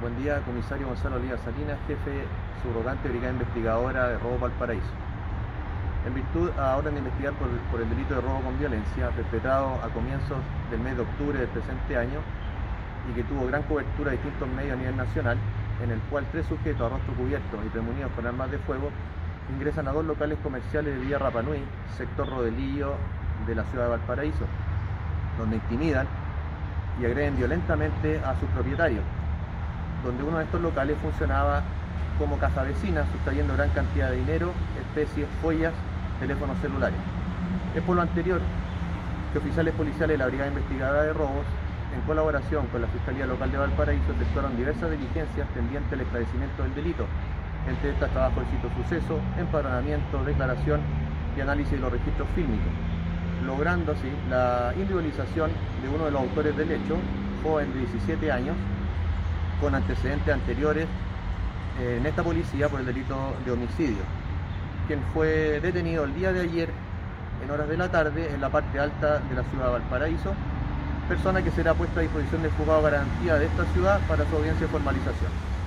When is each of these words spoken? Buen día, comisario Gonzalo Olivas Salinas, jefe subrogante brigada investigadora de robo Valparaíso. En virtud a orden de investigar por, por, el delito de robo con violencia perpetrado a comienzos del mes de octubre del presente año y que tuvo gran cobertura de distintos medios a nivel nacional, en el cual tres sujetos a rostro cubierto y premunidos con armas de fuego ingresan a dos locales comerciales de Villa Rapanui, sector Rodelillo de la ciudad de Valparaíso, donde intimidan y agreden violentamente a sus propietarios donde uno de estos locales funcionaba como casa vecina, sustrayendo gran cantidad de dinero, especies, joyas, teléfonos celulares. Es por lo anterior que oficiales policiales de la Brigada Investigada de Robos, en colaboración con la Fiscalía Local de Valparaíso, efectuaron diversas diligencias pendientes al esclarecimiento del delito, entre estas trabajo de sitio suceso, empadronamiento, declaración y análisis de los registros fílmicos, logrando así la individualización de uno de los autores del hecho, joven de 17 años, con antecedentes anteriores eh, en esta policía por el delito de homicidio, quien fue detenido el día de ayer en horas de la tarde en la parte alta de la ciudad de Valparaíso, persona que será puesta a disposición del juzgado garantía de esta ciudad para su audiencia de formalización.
Buen 0.00 0.16
día, 0.16 0.38
comisario 0.46 0.86
Gonzalo 0.86 1.16
Olivas 1.16 1.40
Salinas, 1.40 1.76
jefe 1.88 2.22
subrogante 2.62 3.08
brigada 3.08 3.32
investigadora 3.32 4.06
de 4.10 4.18
robo 4.18 4.38
Valparaíso. 4.38 4.94
En 6.06 6.14
virtud 6.14 6.50
a 6.56 6.76
orden 6.76 6.94
de 6.94 7.00
investigar 7.00 7.32
por, 7.34 7.48
por, 7.72 7.80
el 7.80 7.90
delito 7.90 8.14
de 8.14 8.20
robo 8.20 8.40
con 8.42 8.56
violencia 8.60 9.10
perpetrado 9.10 9.74
a 9.82 9.88
comienzos 9.88 10.38
del 10.70 10.78
mes 10.78 10.94
de 10.94 11.02
octubre 11.02 11.40
del 11.40 11.48
presente 11.48 11.96
año 11.96 12.20
y 13.10 13.14
que 13.14 13.24
tuvo 13.24 13.48
gran 13.48 13.64
cobertura 13.64 14.12
de 14.12 14.18
distintos 14.18 14.48
medios 14.50 14.74
a 14.74 14.76
nivel 14.76 14.96
nacional, 14.96 15.36
en 15.82 15.90
el 15.90 15.98
cual 16.10 16.24
tres 16.30 16.46
sujetos 16.46 16.80
a 16.80 16.94
rostro 16.94 17.14
cubierto 17.14 17.58
y 17.66 17.68
premunidos 17.68 18.12
con 18.12 18.24
armas 18.24 18.52
de 18.52 18.58
fuego 18.58 18.90
ingresan 19.52 19.88
a 19.88 19.92
dos 19.92 20.04
locales 20.04 20.38
comerciales 20.44 20.94
de 20.94 21.00
Villa 21.00 21.18
Rapanui, 21.18 21.64
sector 21.96 22.30
Rodelillo 22.30 22.94
de 23.48 23.54
la 23.56 23.64
ciudad 23.64 23.86
de 23.86 23.90
Valparaíso, 23.98 24.46
donde 25.36 25.56
intimidan 25.56 26.06
y 27.02 27.04
agreden 27.04 27.36
violentamente 27.36 28.20
a 28.24 28.38
sus 28.38 28.48
propietarios 28.50 29.02
donde 30.04 30.22
uno 30.22 30.38
de 30.38 30.44
estos 30.44 30.60
locales 30.60 30.96
funcionaba 31.02 31.62
como 32.18 32.38
casa 32.38 32.62
vecina, 32.62 33.04
sustrayendo 33.12 33.54
gran 33.54 33.70
cantidad 33.70 34.10
de 34.10 34.16
dinero, 34.16 34.52
especies, 34.80 35.26
joyas, 35.42 35.72
teléfonos 36.20 36.58
celulares. 36.58 36.98
Es 37.74 37.82
por 37.82 37.96
lo 37.96 38.02
anterior 38.02 38.40
que 39.32 39.38
oficiales 39.38 39.74
policiales 39.74 40.14
de 40.14 40.18
la 40.18 40.26
Brigada 40.26 40.48
Investigada 40.48 41.02
de 41.02 41.12
Robos, 41.12 41.46
en 41.94 42.00
colaboración 42.02 42.66
con 42.66 42.82
la 42.82 42.88
Fiscalía 42.88 43.26
Local 43.26 43.50
de 43.50 43.58
Valparaíso, 43.58 44.12
efectuaron 44.12 44.56
diversas 44.56 44.90
diligencias 44.90 45.46
pendientes 45.54 45.92
al 45.92 46.00
esclarecimiento 46.00 46.62
del 46.62 46.74
delito, 46.74 47.06
entre 47.68 47.90
estas 47.90 48.10
trabajo 48.10 48.40
de 48.40 48.46
sitio 48.46 48.70
suceso, 48.82 49.18
empadronamiento, 49.38 50.24
declaración 50.24 50.80
y 51.36 51.40
análisis 51.40 51.72
de 51.72 51.78
los 51.78 51.92
registros 51.92 52.28
fílmicos, 52.34 52.72
logrando 53.44 53.92
así 53.92 54.10
la 54.28 54.72
individualización 54.74 55.50
de 55.82 55.88
uno 55.88 56.06
de 56.06 56.10
los 56.10 56.22
autores 56.22 56.56
del 56.56 56.70
hecho, 56.70 56.96
joven 57.42 57.72
de 57.72 57.80
17 57.80 58.32
años, 58.32 58.56
con 59.60 59.74
antecedentes 59.74 60.32
anteriores 60.32 60.86
eh, 61.80 61.96
en 61.98 62.06
esta 62.06 62.22
policía 62.22 62.68
por 62.68 62.80
el 62.80 62.86
delito 62.86 63.34
de 63.44 63.52
homicidio, 63.52 64.02
quien 64.86 65.00
fue 65.14 65.60
detenido 65.60 66.04
el 66.04 66.14
día 66.14 66.32
de 66.32 66.40
ayer 66.40 66.70
en 67.44 67.50
horas 67.50 67.68
de 67.68 67.76
la 67.76 67.90
tarde 67.90 68.30
en 68.32 68.40
la 68.40 68.48
parte 68.48 68.78
alta 68.78 69.18
de 69.18 69.34
la 69.34 69.44
ciudad 69.44 69.66
de 69.66 69.72
Valparaíso, 69.72 70.34
persona 71.08 71.42
que 71.42 71.50
será 71.50 71.74
puesta 71.74 72.00
a 72.00 72.02
disposición 72.02 72.42
del 72.42 72.50
juzgado 72.52 72.82
garantía 72.82 73.36
de 73.36 73.46
esta 73.46 73.64
ciudad 73.72 74.00
para 74.08 74.28
su 74.28 74.36
audiencia 74.36 74.66
de 74.66 74.72
formalización. 74.72 75.57